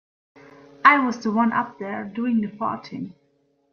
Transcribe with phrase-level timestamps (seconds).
[0.83, 3.13] I was the one up there doing the farting.